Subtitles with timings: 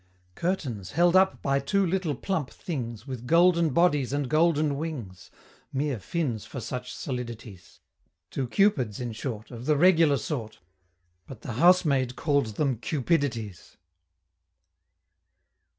[0.33, 5.29] Curtains, held up by two little plump things, With golden bodies and golden wings,
[5.71, 7.77] Mere fins for such solidities
[8.31, 10.57] Two cupids, in short, Of the regular sort,
[11.27, 13.77] But the housemaid call'd them "Cupidities."